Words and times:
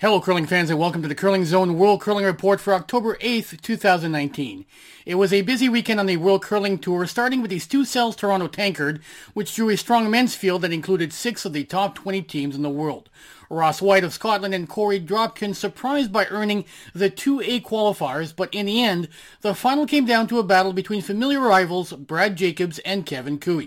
Hello, 0.00 0.18
curling 0.18 0.46
fans, 0.46 0.70
and 0.70 0.78
welcome 0.78 1.02
to 1.02 1.08
the 1.08 1.14
Curling 1.14 1.44
Zone 1.44 1.76
World 1.76 2.00
Curling 2.00 2.24
Report 2.24 2.58
for 2.58 2.72
October 2.72 3.16
8th, 3.16 3.60
2019. 3.60 4.64
It 5.04 5.16
was 5.16 5.30
a 5.30 5.42
busy 5.42 5.68
weekend 5.68 6.00
on 6.00 6.06
the 6.06 6.16
World 6.16 6.42
Curling 6.42 6.78
Tour, 6.78 7.04
starting 7.04 7.42
with 7.42 7.50
the 7.50 7.58
Stu 7.58 7.84
Sells 7.84 8.16
Toronto 8.16 8.46
Tankard, 8.46 9.02
which 9.34 9.54
drew 9.54 9.68
a 9.68 9.76
strong 9.76 10.10
men's 10.10 10.34
field 10.34 10.62
that 10.62 10.72
included 10.72 11.12
six 11.12 11.44
of 11.44 11.52
the 11.52 11.64
top 11.64 11.94
20 11.94 12.22
teams 12.22 12.56
in 12.56 12.62
the 12.62 12.70
world. 12.70 13.10
Ross 13.50 13.82
Whyte 13.82 14.04
of 14.04 14.12
Scotland 14.12 14.54
and 14.54 14.68
Korey 14.68 15.04
Dropkin 15.04 15.56
surprised 15.56 16.12
by 16.12 16.26
earning 16.26 16.64
the 16.94 17.10
2A 17.10 17.62
qualifiers, 17.62 18.34
but 18.34 18.54
in 18.54 18.66
the 18.66 18.80
end, 18.80 19.08
the 19.40 19.56
final 19.56 19.86
came 19.86 20.06
down 20.06 20.28
to 20.28 20.38
a 20.38 20.44
battle 20.44 20.72
between 20.72 21.02
familiar 21.02 21.40
rivals 21.40 21.92
Brad 21.92 22.36
Jacobs 22.36 22.78
and 22.80 23.04
Kevin 23.04 23.40
Koe. 23.40 23.62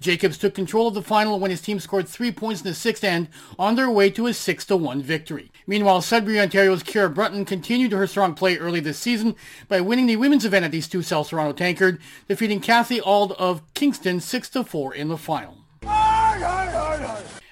Jacobs 0.00 0.38
took 0.38 0.54
control 0.54 0.88
of 0.88 0.94
the 0.94 1.02
final 1.02 1.38
when 1.38 1.50
his 1.50 1.60
team 1.60 1.78
scored 1.78 2.08
three 2.08 2.32
points 2.32 2.62
in 2.62 2.68
the 2.68 2.74
sixth 2.74 3.04
end 3.04 3.28
on 3.58 3.74
their 3.76 3.90
way 3.90 4.08
to 4.08 4.26
a 4.26 4.30
6-1 4.30 5.02
victory. 5.02 5.52
Meanwhile, 5.66 6.00
Sudbury, 6.00 6.40
Ontario's 6.40 6.82
Ciara 6.82 7.10
Brunton 7.10 7.44
continued 7.44 7.92
her 7.92 8.06
strong 8.06 8.34
play 8.34 8.56
early 8.56 8.80
this 8.80 8.98
season 8.98 9.36
by 9.68 9.82
winning 9.82 10.06
the 10.06 10.16
women's 10.16 10.46
event 10.46 10.64
at 10.64 10.70
the 10.70 10.80
Stu 10.80 11.02
Sells 11.02 11.28
Toronto 11.28 11.52
Tankard, 11.52 12.00
defeating 12.26 12.60
Cathy 12.60 13.02
Auld 13.02 13.32
of 13.32 13.62
Kingston 13.74 14.18
6-4 14.18 14.94
in 14.94 15.08
the 15.08 15.18
final. 15.18 15.65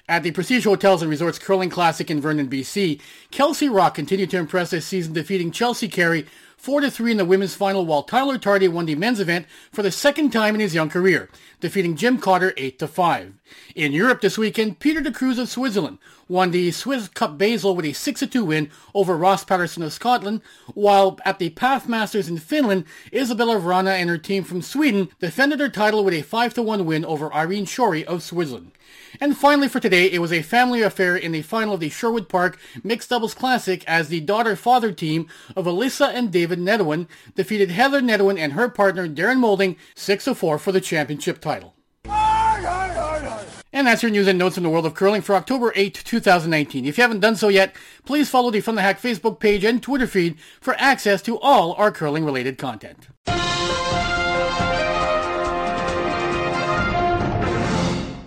At 0.07 0.21
the 0.21 0.29
Prestige 0.29 0.65
Hotels 0.65 1.01
and 1.01 1.09
Resorts 1.09 1.39
Curling 1.39 1.71
Classic 1.71 2.11
in 2.11 2.21
Vernon, 2.21 2.47
BC, 2.47 3.01
Kelsey 3.31 3.67
Rock 3.67 3.95
continued 3.95 4.29
to 4.29 4.37
impress 4.37 4.69
this 4.69 4.85
season, 4.85 5.13
defeating 5.13 5.49
Chelsea 5.49 5.87
Carey 5.87 6.27
4-3 6.61 7.11
in 7.11 7.17
the 7.17 7.25
women's 7.25 7.55
final, 7.55 7.85
while 7.85 8.03
Tyler 8.03 8.37
Tardi 8.37 8.67
won 8.67 8.85
the 8.85 8.95
men's 8.95 9.19
event 9.19 9.45
for 9.71 9.83
the 9.83 9.91
second 9.91 10.31
time 10.31 10.55
in 10.55 10.61
his 10.61 10.73
young 10.73 10.89
career, 10.89 11.29
defeating 11.59 11.95
Jim 11.95 12.17
Cotter 12.17 12.51
8-5. 12.51 13.33
In 13.75 13.91
Europe 13.91 14.21
this 14.21 14.37
weekend, 14.37 14.79
Peter 14.79 15.01
de 15.01 15.11
Cruz 15.11 15.37
of 15.37 15.49
Switzerland 15.49 15.99
won 16.27 16.49
the 16.49 16.71
Swiss 16.71 17.07
Cup 17.07 17.37
Basel 17.37 17.75
with 17.75 17.85
a 17.85 17.89
6-2 17.89 18.45
win 18.45 18.71
over 18.95 19.15
Ross 19.15 19.43
Paterson 19.43 19.83
of 19.83 19.93
Scotland, 19.93 20.41
while 20.73 21.19
at 21.23 21.37
the 21.37 21.51
Paf 21.51 21.87
Masters 21.87 22.27
in 22.27 22.37
Finland, 22.37 22.85
Isabella 23.13 23.55
Wranå 23.55 23.91
and 23.91 24.09
her 24.09 24.17
team 24.17 24.43
from 24.43 24.63
Sweden 24.63 25.09
defended 25.19 25.59
their 25.59 25.69
title 25.69 26.03
with 26.03 26.15
a 26.15 26.23
5-1 26.23 26.85
win 26.85 27.05
over 27.05 27.31
Irene 27.33 27.65
Schori 27.65 28.03
of 28.03 28.23
Switzerland. 28.23 28.71
And 29.19 29.37
finally 29.37 29.67
for 29.67 29.79
today, 29.79 30.11
it 30.11 30.19
was 30.19 30.33
a 30.33 30.41
family 30.41 30.81
affair 30.81 31.15
in 31.15 31.31
the 31.31 31.41
final 31.41 31.75
of 31.75 31.79
the 31.79 31.89
Sherwood 31.89 32.27
Park 32.27 32.57
Mixed 32.83 33.09
Doubles 33.09 33.33
Classic 33.33 33.83
as 33.87 34.09
the 34.09 34.19
daughter-father 34.19 34.91
team 34.91 35.27
of 35.55 35.65
Alyssa 35.65 36.13
and 36.13 36.31
David 36.31 36.44
Nedohin 36.51 37.07
defeated 37.35 37.71
Heather 37.71 38.01
Nedohin 38.01 38.37
and 38.37 38.53
her 38.53 38.69
partner 38.69 39.07
Darren 39.07 39.39
Moulding 39.39 39.75
6-4 39.95 40.59
for 40.59 40.71
the 40.71 40.81
championship 40.81 41.41
title. 41.41 41.75
And 43.75 43.87
that's 43.87 44.01
your 44.03 44.11
news 44.11 44.27
and 44.27 44.39
notes 44.39 44.55
in 44.55 44.63
the 44.63 44.69
world 44.69 44.85
of 44.85 44.93
curling 44.93 45.21
for 45.21 45.35
October 45.35 45.73
8, 45.75 45.93
2019. 45.93 46.85
If 46.85 46.97
you 46.97 47.01
haven't 47.01 47.19
done 47.19 47.35
so 47.35 47.49
yet, 47.49 47.75
please 48.05 48.29
follow 48.29 48.49
the 48.49 48.61
From 48.61 48.75
the 48.75 48.81
Hack 48.81 49.01
Facebook 49.01 49.41
page 49.41 49.65
and 49.65 49.83
Twitter 49.83 50.07
feed 50.07 50.37
for 50.61 50.75
access 50.77 51.21
to 51.23 51.37
all 51.39 51.73
our 51.73 51.91
curling 51.91 52.23
related 52.23 52.57
content. 52.57 53.09